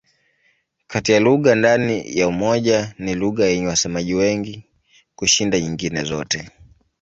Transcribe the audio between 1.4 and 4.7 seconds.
ndani ya Umoja ni lugha yenye wasemaji wengi